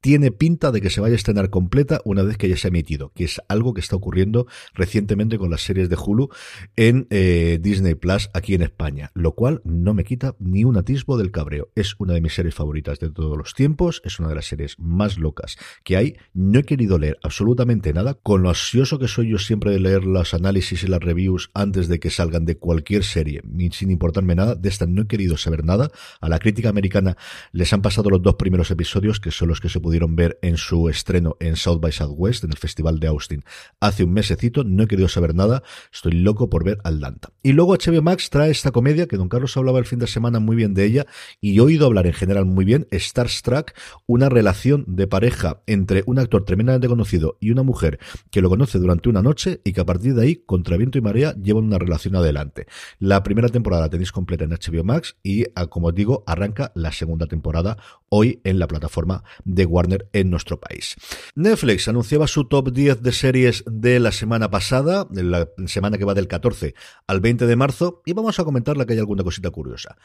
tiene 0.00 0.30
pinta 0.30 0.70
de 0.70 0.80
que 0.80 0.90
se 0.90 1.00
vaya 1.00 1.14
a 1.14 1.16
estrenar 1.16 1.50
completa 1.50 2.00
una 2.04 2.22
vez 2.22 2.36
que 2.36 2.48
ya 2.48 2.56
se 2.56 2.68
ha 2.68 2.70
emitido, 2.70 3.12
que 3.14 3.24
es 3.24 3.40
algo 3.48 3.74
que 3.74 3.80
está 3.80 3.96
ocurriendo 3.96 4.46
recientemente 4.74 5.38
con 5.38 5.50
las 5.50 5.62
series 5.62 5.88
de 5.88 5.96
Hulu 5.96 6.28
en 6.76 7.06
eh, 7.10 7.58
Disney 7.60 7.94
Plus 7.94 8.30
aquí 8.32 8.54
en 8.54 8.62
España, 8.62 9.10
lo 9.14 9.34
cual 9.34 9.60
no 9.64 9.94
me 9.94 10.04
quita 10.04 10.36
ni 10.38 10.64
un 10.64 10.76
atisbo 10.76 11.18
del 11.18 11.30
cabreo. 11.30 11.70
Es 11.74 11.94
una 11.98 12.14
de 12.14 12.20
mis 12.20 12.34
series 12.34 12.54
favoritas 12.54 12.98
de 13.00 13.10
todos 13.10 13.36
los 13.36 13.54
tiempos, 13.54 14.00
es 14.04 14.18
una 14.20 14.28
de 14.28 14.36
las 14.36 14.46
series 14.46 14.78
más 14.78 15.18
locas 15.18 15.56
que 15.84 15.96
hay. 15.96 16.16
No 16.32 16.60
he 16.60 16.64
querido 16.64 16.98
leer 16.98 17.18
absolutamente 17.22 17.92
nada, 17.92 18.14
con 18.14 18.42
lo 18.42 18.50
ansioso 18.50 18.98
que 18.98 19.08
soy 19.08 19.30
yo 19.30 19.38
siempre 19.38 19.72
de 19.72 19.80
leer 19.80 20.04
los 20.04 20.34
análisis 20.34 20.82
y 20.84 20.86
las 20.86 21.00
reviews 21.00 21.50
antes 21.54 21.88
de 21.88 21.98
que 21.98 22.10
salgan 22.10 22.44
de 22.44 22.56
cualquier 22.56 23.04
serie, 23.04 23.42
sin 23.72 23.90
importarme 23.90 24.34
nada. 24.34 24.54
De 24.54 24.68
esta 24.68 24.86
no 24.86 25.02
he 25.02 25.06
querido 25.06 25.36
saber 25.36 25.64
nada. 25.64 25.90
A 26.20 26.28
la 26.28 26.38
crítica 26.38 26.68
americana 26.68 27.16
les 27.52 27.72
han 27.72 27.82
pasado 27.82 28.10
los 28.10 28.22
dos 28.22 28.36
primeros 28.36 28.70
episodios, 28.70 29.20
que 29.20 29.30
son 29.30 29.48
los 29.48 29.60
que 29.60 29.68
se 29.68 29.80
pudieron 29.88 30.16
ver 30.16 30.38
en 30.42 30.58
su 30.58 30.90
estreno 30.90 31.38
en 31.40 31.56
South 31.56 31.80
by 31.80 31.92
Southwest, 31.92 32.44
en 32.44 32.50
el 32.50 32.58
Festival 32.58 33.00
de 33.00 33.06
Austin, 33.06 33.42
hace 33.80 34.04
un 34.04 34.12
mesecito. 34.12 34.62
No 34.62 34.82
he 34.82 34.86
querido 34.86 35.08
saber 35.08 35.34
nada. 35.34 35.62
Estoy 35.90 36.12
loco 36.12 36.50
por 36.50 36.62
ver 36.62 36.76
Atlanta. 36.84 37.30
Y 37.42 37.52
luego 37.52 37.74
HBO 37.74 38.02
Max 38.02 38.28
trae 38.28 38.50
esta 38.50 38.70
comedia 38.70 39.06
que 39.06 39.16
Don 39.16 39.30
Carlos 39.30 39.56
hablaba 39.56 39.78
el 39.78 39.86
fin 39.86 39.98
de 39.98 40.06
semana 40.06 40.40
muy 40.40 40.56
bien 40.56 40.74
de 40.74 40.84
ella 40.84 41.06
y 41.40 41.56
he 41.56 41.62
oído 41.62 41.86
hablar 41.86 42.06
en 42.06 42.12
general 42.12 42.44
muy 42.44 42.66
bien, 42.66 42.86
Starstruck, 42.92 43.72
una 44.06 44.28
relación 44.28 44.84
de 44.86 45.06
pareja 45.06 45.62
entre 45.66 46.02
un 46.04 46.18
actor 46.18 46.44
tremendamente 46.44 46.86
conocido 46.86 47.38
y 47.40 47.50
una 47.50 47.62
mujer 47.62 47.98
que 48.30 48.42
lo 48.42 48.50
conoce 48.50 48.78
durante 48.78 49.08
una 49.08 49.22
noche 49.22 49.62
y 49.64 49.72
que 49.72 49.80
a 49.80 49.86
partir 49.86 50.14
de 50.14 50.22
ahí, 50.22 50.36
contra 50.36 50.76
viento 50.76 50.98
y 50.98 51.00
marea, 51.00 51.34
llevan 51.34 51.64
una 51.64 51.78
relación 51.78 52.14
adelante. 52.14 52.66
La 52.98 53.22
primera 53.22 53.48
temporada 53.48 53.84
la 53.84 53.88
tenéis 53.88 54.12
completa 54.12 54.44
en 54.44 54.50
HBO 54.50 54.84
Max 54.84 55.16
y, 55.22 55.44
como 55.70 55.86
os 55.88 55.94
digo, 55.94 56.24
arranca 56.26 56.72
la 56.74 56.92
segunda 56.92 57.26
temporada 57.26 57.78
hoy 58.10 58.42
en 58.44 58.58
la 58.58 58.68
plataforma 58.68 59.24
de 59.46 59.64
Warner 59.64 59.77
en 60.12 60.30
nuestro 60.30 60.60
país. 60.60 60.96
Netflix 61.34 61.88
anunciaba 61.88 62.26
su 62.26 62.44
top 62.44 62.72
10 62.72 63.02
de 63.02 63.12
series 63.12 63.64
de 63.66 64.00
la 64.00 64.12
semana 64.12 64.50
pasada, 64.50 65.06
de 65.10 65.22
la 65.22 65.48
semana 65.66 65.98
que 65.98 66.04
va 66.04 66.14
del 66.14 66.28
14 66.28 66.74
al 67.06 67.20
20 67.20 67.46
de 67.46 67.56
marzo, 67.56 68.02
y 68.04 68.12
vamos 68.12 68.38
a 68.38 68.44
comentarla 68.44 68.86
que 68.86 68.94
hay 68.94 68.98
alguna 68.98 69.24
cosita 69.24 69.50
curiosa. 69.50 69.96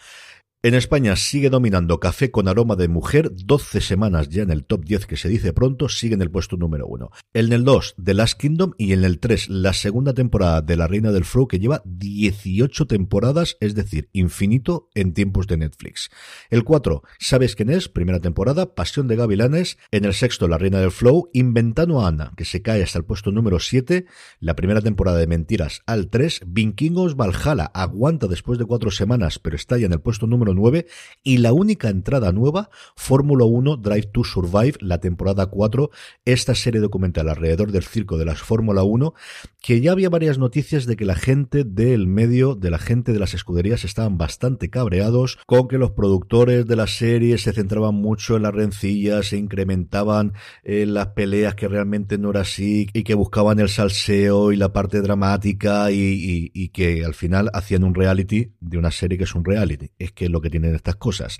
En 0.66 0.76
España 0.76 1.18
sigue 1.18 1.50
dominando 1.50 2.00
Café 2.00 2.32
con 2.32 2.48
aroma 2.48 2.78
de 2.78 2.88
mujer, 2.88 3.34
12 3.36 3.82
semanas 3.82 4.30
ya 4.30 4.44
en 4.44 4.50
el 4.50 4.64
top 4.64 4.86
10 4.86 5.08
que 5.08 5.18
se 5.18 5.28
dice 5.28 5.52
pronto, 5.52 5.90
sigue 5.90 6.16
en 6.16 6.22
el 6.22 6.32
puesto 6.32 6.56
número 6.56 6.88
1. 6.88 7.12
En 7.34 7.52
el 7.52 7.66
2, 7.66 7.96
The 8.02 8.14
Last 8.14 8.40
Kingdom 8.40 8.72
y 8.78 8.94
en 8.94 9.04
el 9.04 9.20
3, 9.20 9.50
la 9.50 9.74
segunda 9.74 10.14
temporada 10.14 10.62
de 10.62 10.78
La 10.78 10.88
Reina 10.88 11.12
del 11.12 11.26
Flow 11.26 11.50
que 11.50 11.60
lleva 11.60 11.82
18 11.84 12.88
temporadas, 12.88 13.58
es 13.60 13.76
decir, 13.76 14.08
infinito 14.14 14.88
en 14.96 15.14
tiempos 15.14 15.48
de 15.48 15.58
Netflix. 15.58 16.10
El 16.50 16.64
4, 16.64 17.04
¿sabes 17.20 17.58
quién 17.58 17.70
es? 17.70 17.90
Primera 17.90 18.22
temporada, 18.22 18.74
Pasión 18.74 19.10
de 19.10 19.18
Gavilanes. 19.18 19.78
En 19.92 20.06
el 20.06 20.14
sexto, 20.14 20.48
La 20.48 20.58
Reina 20.58 20.80
del 20.80 20.92
Flow, 20.92 21.30
Inventando 21.34 22.00
a 22.00 22.08
Ana, 22.08 22.32
que 22.38 22.46
se 22.46 22.62
cae 22.62 22.84
hasta 22.84 23.00
el 23.00 23.04
puesto 23.04 23.34
número 23.34 23.60
7, 23.60 24.06
la 24.40 24.56
primera 24.56 24.80
temporada 24.80 25.18
de 25.18 25.28
Mentiras 25.28 25.82
al 25.88 26.10
3, 26.10 26.44
Vikingos 26.48 27.18
Valhalla 27.18 27.66
aguanta 27.66 28.28
después 28.28 28.58
de 28.58 28.64
4 28.64 28.92
semanas, 28.92 29.40
pero 29.40 29.58
está 29.58 29.78
ya 29.78 29.88
en 29.88 29.92
el 29.92 30.00
puesto 30.00 30.26
número 30.26 30.53
9 30.54 30.86
y 31.24 31.38
la 31.38 31.54
única 31.54 31.90
entrada 31.90 32.32
nueva, 32.32 32.70
Fórmula 32.96 33.46
1 33.46 33.78
Drive 33.78 34.10
to 34.12 34.24
Survive, 34.24 34.78
la 34.82 35.00
temporada 35.00 35.48
4, 35.48 35.90
esta 36.26 36.56
serie 36.56 36.82
documental 36.82 37.30
alrededor 37.30 37.72
del 37.72 37.84
circo 37.84 38.18
de 38.18 38.26
las 38.26 38.42
Fórmula 38.42 38.84
1, 38.84 39.14
que 39.62 39.82
ya 39.82 39.92
había 39.94 40.10
varias 40.10 40.38
noticias 40.38 40.86
de 40.86 40.96
que 40.96 41.06
la 41.06 41.16
gente 41.16 41.64
del 41.64 42.08
medio, 42.08 42.56
de 42.56 42.70
la 42.70 42.80
gente 42.80 43.14
de 43.14 43.20
las 43.20 43.34
escuderías 43.34 43.86
estaban 43.86 44.18
bastante 44.18 44.70
cabreados 44.70 45.40
con 45.46 45.68
que 45.68 45.78
los 45.78 45.92
productores 45.92 46.66
de 46.68 46.76
la 46.76 46.88
serie 46.88 47.38
se 47.38 47.54
centraban 47.54 47.96
mucho 47.96 48.36
en 48.36 48.44
las 48.44 48.54
rencillas, 48.54 49.28
se 49.28 49.38
incrementaban 49.38 50.34
eh, 50.64 50.86
las 50.86 51.08
peleas 51.08 51.56
que 51.56 51.68
realmente 51.68 52.18
no 52.18 52.32
era 52.32 52.42
así 52.42 52.88
y 52.94 53.04
que 53.04 53.14
buscaban 53.14 53.60
el 53.60 53.70
salseo 53.70 54.52
y 54.52 54.58
la 54.58 54.74
parte 54.74 55.02
dramática 55.02 55.92
y, 55.92 56.52
y 56.54 56.70
que 56.70 57.06
al 57.06 57.14
final 57.14 57.50
hacían 57.54 57.84
un 57.84 57.96
reality 57.96 58.52
de 58.60 58.78
una 58.78 58.92
serie 58.92 59.18
que 59.18 59.24
es 59.24 59.36
un 59.36 59.46
reality. 59.46 59.92
Es 59.98 60.12
que 60.12 60.30
lo 60.30 60.42
que 60.44 60.52
tienen 60.52 60.76
estas 60.76 60.98
cosas. 60.98 61.40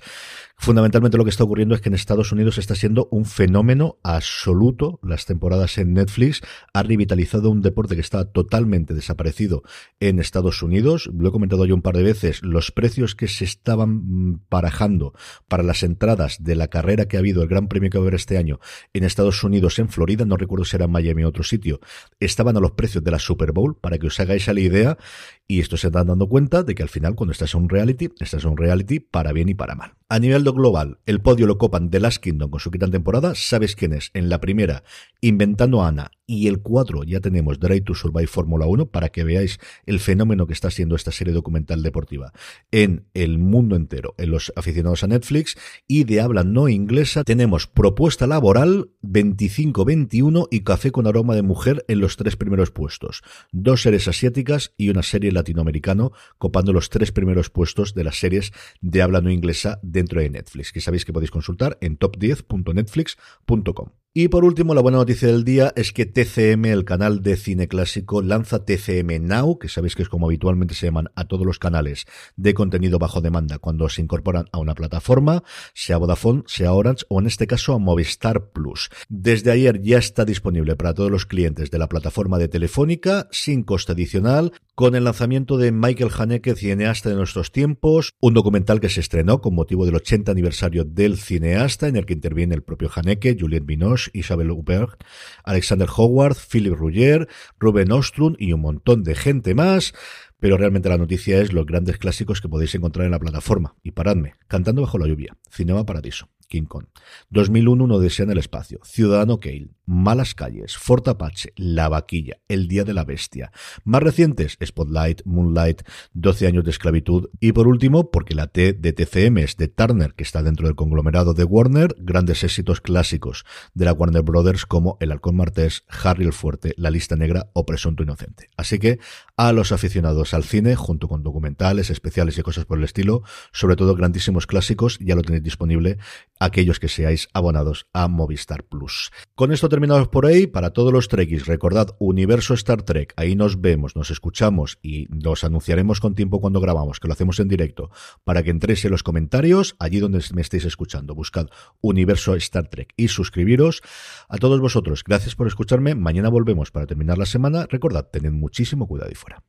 Fundamentalmente 0.56 1.16
lo 1.16 1.24
que 1.24 1.30
está 1.30 1.44
ocurriendo 1.44 1.74
es 1.74 1.80
que 1.80 1.88
en 1.88 1.94
Estados 1.94 2.32
Unidos 2.32 2.58
está 2.58 2.74
siendo 2.74 3.08
un 3.12 3.24
fenómeno 3.24 3.98
absoluto. 4.02 4.98
Las 5.02 5.26
temporadas 5.26 5.78
en 5.78 5.94
Netflix 5.94 6.40
ha 6.72 6.82
revitalizado 6.82 7.50
un 7.50 7.60
deporte 7.62 7.94
que 7.94 8.00
estaba 8.00 8.24
totalmente 8.24 8.94
desaparecido 8.94 9.62
en 10.00 10.18
Estados 10.18 10.62
Unidos. 10.62 11.10
Lo 11.16 11.28
he 11.28 11.32
comentado 11.32 11.66
yo 11.66 11.74
un 11.74 11.82
par 11.82 11.96
de 11.96 12.02
veces. 12.02 12.42
Los 12.42 12.72
precios 12.72 13.14
que 13.14 13.28
se 13.28 13.44
estaban 13.44 14.40
parajando 14.48 15.12
para 15.48 15.62
las 15.62 15.82
entradas 15.82 16.42
de 16.42 16.56
la 16.56 16.68
carrera 16.68 17.06
que 17.06 17.16
ha 17.16 17.20
habido, 17.20 17.42
el 17.42 17.48
Gran 17.48 17.68
Premio 17.68 17.90
que 17.90 17.98
va 17.98 18.02
a 18.02 18.06
haber 18.06 18.14
este 18.14 18.38
año 18.38 18.58
en 18.92 19.04
Estados 19.04 19.44
Unidos, 19.44 19.78
en 19.78 19.88
Florida, 19.88 20.24
no 20.24 20.36
recuerdo 20.36 20.64
si 20.64 20.76
era 20.76 20.86
en 20.86 20.92
Miami 20.92 21.24
o 21.24 21.28
otro 21.28 21.44
sitio, 21.44 21.80
estaban 22.20 22.56
a 22.56 22.60
los 22.60 22.72
precios 22.72 23.04
de 23.04 23.10
la 23.10 23.18
Super 23.18 23.52
Bowl, 23.52 23.76
para 23.76 23.98
que 23.98 24.06
os 24.06 24.18
hagáis 24.20 24.46
la 24.46 24.60
idea. 24.60 24.98
Y 25.46 25.60
esto 25.60 25.76
se 25.76 25.88
están 25.88 26.06
dando 26.06 26.26
cuenta 26.26 26.62
de 26.62 26.74
que 26.74 26.82
al 26.82 26.88
final, 26.88 27.14
cuando 27.14 27.32
estás 27.32 27.54
en 27.54 27.62
un 27.62 27.68
reality, 27.68 28.08
estás 28.18 28.44
en 28.44 28.50
un 28.50 28.56
reality 28.56 28.93
para 29.00 29.32
bien 29.32 29.48
y 29.48 29.54
para 29.54 29.74
mal. 29.74 29.94
A 30.14 30.20
nivel 30.20 30.44
global, 30.44 31.00
el 31.06 31.20
podio 31.20 31.44
lo 31.48 31.58
copan 31.58 31.90
The 31.90 31.98
Last 31.98 32.22
Kingdom 32.22 32.48
con 32.48 32.60
su 32.60 32.70
quinta 32.70 32.86
temporada. 32.86 33.34
¿Sabes 33.34 33.74
quién 33.74 33.92
es? 33.92 34.12
En 34.14 34.28
la 34.28 34.40
primera, 34.40 34.84
Inventando 35.20 35.82
Ana. 35.82 36.12
Y 36.26 36.48
el 36.48 36.60
4 36.62 37.04
ya 37.04 37.20
tenemos 37.20 37.60
Drive 37.60 37.82
to 37.82 37.94
Survive 37.94 38.28
Fórmula 38.28 38.64
1 38.64 38.86
para 38.86 39.10
que 39.10 39.24
veáis 39.24 39.58
el 39.84 40.00
fenómeno 40.00 40.46
que 40.46 40.54
está 40.54 40.70
siendo 40.70 40.96
esta 40.96 41.12
serie 41.12 41.34
documental 41.34 41.82
deportiva 41.82 42.32
en 42.70 43.06
el 43.12 43.38
mundo 43.38 43.76
entero, 43.76 44.14
en 44.16 44.30
los 44.30 44.50
aficionados 44.56 45.04
a 45.04 45.06
Netflix. 45.06 45.56
Y 45.86 46.04
de 46.04 46.22
habla 46.22 46.42
no 46.42 46.70
inglesa 46.70 47.24
tenemos 47.24 47.66
Propuesta 47.66 48.26
Laboral 48.26 48.90
25-21 49.02 50.48
y 50.50 50.60
Café 50.60 50.92
con 50.92 51.06
Aroma 51.06 51.34
de 51.34 51.42
Mujer 51.42 51.84
en 51.88 52.00
los 52.00 52.16
tres 52.16 52.36
primeros 52.36 52.70
puestos. 52.70 53.22
Dos 53.52 53.82
series 53.82 54.08
asiáticas 54.08 54.72
y 54.78 54.88
una 54.88 55.02
serie 55.02 55.30
latinoamericano 55.30 56.12
copando 56.38 56.72
los 56.72 56.88
tres 56.88 57.12
primeros 57.12 57.50
puestos 57.50 57.92
de 57.92 58.04
las 58.04 58.16
series 58.16 58.52
de 58.80 59.02
habla 59.02 59.20
no 59.20 59.30
inglesa 59.30 59.78
dentro 60.04 60.20
de 60.20 60.30
Netflix, 60.30 60.72
que 60.72 60.80
sabéis 60.80 61.04
que 61.04 61.12
podéis 61.12 61.32
consultar 61.32 61.76
en 61.80 61.96
top10.netflix.com. 61.96 64.03
Y 64.16 64.28
por 64.28 64.44
último, 64.44 64.74
la 64.74 64.80
buena 64.80 64.98
noticia 64.98 65.26
del 65.26 65.42
día 65.42 65.72
es 65.74 65.92
que 65.92 66.06
TCM, 66.06 66.66
el 66.66 66.84
canal 66.84 67.20
de 67.20 67.36
cine 67.36 67.66
clásico, 67.66 68.22
lanza 68.22 68.64
TCM 68.64 69.26
Now, 69.26 69.58
que 69.58 69.68
sabéis 69.68 69.96
que 69.96 70.04
es 70.04 70.08
como 70.08 70.26
habitualmente 70.26 70.76
se 70.76 70.86
llaman 70.86 71.08
a 71.16 71.24
todos 71.24 71.44
los 71.44 71.58
canales 71.58 72.06
de 72.36 72.54
contenido 72.54 73.00
bajo 73.00 73.20
demanda 73.20 73.58
cuando 73.58 73.88
se 73.88 74.02
incorporan 74.02 74.44
a 74.52 74.60
una 74.60 74.76
plataforma, 74.76 75.42
sea 75.74 75.96
Vodafone, 75.96 76.44
sea 76.46 76.74
Orange 76.74 77.04
o 77.08 77.18
en 77.18 77.26
este 77.26 77.48
caso 77.48 77.74
a 77.74 77.80
Movistar 77.80 78.52
Plus. 78.52 78.88
Desde 79.08 79.50
ayer 79.50 79.82
ya 79.82 79.98
está 79.98 80.24
disponible 80.24 80.76
para 80.76 80.94
todos 80.94 81.10
los 81.10 81.26
clientes 81.26 81.72
de 81.72 81.78
la 81.80 81.88
plataforma 81.88 82.38
de 82.38 82.46
Telefónica, 82.46 83.26
sin 83.32 83.64
coste 83.64 83.90
adicional, 83.90 84.52
con 84.76 84.94
el 84.94 85.04
lanzamiento 85.04 85.56
de 85.56 85.72
Michael 85.72 86.10
Haneke, 86.16 86.54
cineasta 86.54 87.08
de 87.08 87.16
nuestros 87.16 87.50
tiempos, 87.50 88.14
un 88.20 88.34
documental 88.34 88.80
que 88.80 88.88
se 88.88 89.00
estrenó 89.00 89.40
con 89.40 89.56
motivo 89.56 89.86
del 89.86 89.96
80 89.96 90.30
aniversario 90.30 90.84
del 90.84 91.16
cineasta, 91.16 91.88
en 91.88 91.96
el 91.96 92.06
que 92.06 92.14
interviene 92.14 92.54
el 92.54 92.62
propio 92.62 92.90
Haneke, 92.94 93.36
Juliette 93.38 93.66
Binoche, 93.66 94.03
Isabel 94.12 94.50
Huppert, 94.50 95.02
Alexander 95.44 95.88
Howard, 95.96 96.36
Philip 96.50 96.74
Ruggier, 96.74 97.28
Ruben 97.58 97.92
Ostrun 97.92 98.36
y 98.38 98.52
un 98.52 98.60
montón 98.60 99.02
de 99.04 99.14
gente 99.14 99.54
más. 99.54 99.94
Pero 100.38 100.58
realmente 100.58 100.88
la 100.88 100.98
noticia 100.98 101.40
es 101.40 101.52
los 101.52 101.64
grandes 101.64 101.96
clásicos 101.96 102.40
que 102.40 102.48
podéis 102.48 102.74
encontrar 102.74 103.06
en 103.06 103.12
la 103.12 103.18
plataforma. 103.18 103.76
Y 103.82 103.92
paradme, 103.92 104.34
Cantando 104.46 104.82
bajo 104.82 104.98
la 104.98 105.06
lluvia, 105.06 105.36
Cinema 105.50 105.86
Paradiso, 105.86 106.28
King 106.46 106.64
Kong. 106.64 106.86
2001, 107.30 107.84
Uno 107.84 107.98
desea 107.98 108.24
en 108.24 108.30
el 108.30 108.38
espacio, 108.38 108.80
Ciudadano 108.84 109.40
Kale, 109.40 109.70
Malas 109.86 110.34
calles, 110.34 110.76
Fort 110.76 111.06
Apache, 111.08 111.52
La 111.56 111.88
vaquilla, 111.88 112.38
El 112.48 112.68
día 112.68 112.84
de 112.84 112.94
la 112.94 113.04
bestia. 113.04 113.52
Más 113.84 114.02
recientes, 114.02 114.56
Spotlight, 114.64 115.22
Moonlight, 115.24 115.82
12 116.14 116.46
años 116.46 116.64
de 116.64 116.70
esclavitud. 116.70 117.28
Y 117.38 117.52
por 117.52 117.68
último, 117.68 118.10
porque 118.10 118.34
la 118.34 118.46
T 118.46 118.72
de 118.72 118.92
TCM 118.92 119.38
es 119.38 119.56
de 119.56 119.68
Turner, 119.68 120.14
que 120.14 120.22
está 120.22 120.42
dentro 120.42 120.66
del 120.66 120.76
conglomerado 120.76 121.34
de 121.34 121.44
Warner, 121.44 121.94
grandes 121.98 122.44
éxitos 122.44 122.80
clásicos 122.80 123.44
de 123.74 123.84
la 123.84 123.92
Warner 123.92 124.22
Brothers 124.22 124.66
como 124.66 124.96
El 125.00 125.12
halcón 125.12 125.36
martés, 125.36 125.84
Harry 126.02 126.24
el 126.24 126.32
fuerte, 126.32 126.74
La 126.76 126.90
lista 126.90 127.16
negra 127.16 127.50
o 127.52 127.66
Presunto 127.66 128.02
inocente. 128.02 128.48
Así 128.56 128.78
que 128.78 128.98
a 129.36 129.52
los 129.52 129.72
aficionados 129.72 130.32
al 130.32 130.44
cine, 130.44 130.76
junto 130.76 131.08
con 131.08 131.22
documentales, 131.22 131.90
especiales 131.90 132.38
y 132.38 132.42
cosas 132.42 132.64
por 132.64 132.78
el 132.78 132.84
estilo, 132.84 133.22
sobre 133.52 133.76
todo 133.76 133.94
grandísimos 133.94 134.46
clásicos, 134.46 134.98
ya 135.00 135.14
lo 135.14 135.22
tenéis 135.22 135.42
disponible 135.42 135.98
aquellos 136.44 136.78
que 136.78 136.88
seáis 136.88 137.28
abonados 137.32 137.86
a 137.92 138.08
Movistar 138.08 138.64
Plus. 138.64 139.10
Con 139.34 139.52
esto 139.52 139.68
terminamos 139.68 140.08
por 140.08 140.26
ahí. 140.26 140.46
Para 140.46 140.70
todos 140.70 140.92
los 140.92 141.08
Trekkies, 141.08 141.46
recordad 141.46 141.96
Universo 141.98 142.54
Star 142.54 142.82
Trek. 142.82 143.14
Ahí 143.16 143.34
nos 143.34 143.60
vemos, 143.60 143.96
nos 143.96 144.10
escuchamos 144.10 144.78
y 144.82 145.06
los 145.14 145.44
anunciaremos 145.44 146.00
con 146.00 146.14
tiempo 146.14 146.40
cuando 146.40 146.60
grabamos, 146.60 147.00
que 147.00 147.08
lo 147.08 147.14
hacemos 147.14 147.40
en 147.40 147.48
directo, 147.48 147.90
para 148.24 148.42
que 148.42 148.50
entréis 148.50 148.84
en 148.84 148.90
los 148.90 149.02
comentarios, 149.02 149.74
allí 149.78 150.00
donde 150.00 150.22
me 150.34 150.42
estéis 150.42 150.64
escuchando. 150.64 151.14
Buscad 151.14 151.46
Universo 151.80 152.34
Star 152.34 152.68
Trek 152.68 152.92
y 152.96 153.08
suscribiros. 153.08 153.82
A 154.28 154.36
todos 154.36 154.60
vosotros, 154.60 155.02
gracias 155.04 155.34
por 155.34 155.46
escucharme. 155.46 155.94
Mañana 155.94 156.28
volvemos 156.28 156.70
para 156.70 156.86
terminar 156.86 157.18
la 157.18 157.26
semana. 157.26 157.66
Recordad, 157.68 158.08
tened 158.10 158.32
muchísimo 158.32 158.86
cuidado 158.86 159.10
y 159.10 159.14
fuera. 159.14 159.42